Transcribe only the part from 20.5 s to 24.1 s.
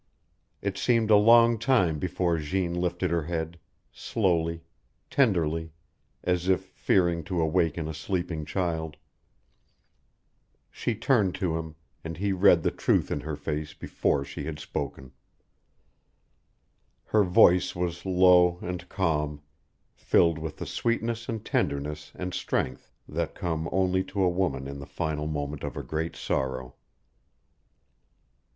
the sweetness and tenderness and strength that come only